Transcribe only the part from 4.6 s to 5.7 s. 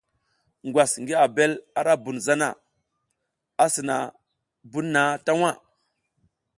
bun na ta waʼa.